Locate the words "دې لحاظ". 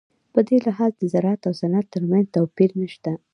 0.47-0.91